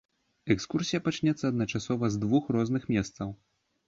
[0.53, 3.29] Экскурсія пачнецца адначасова з двух розных месцаў.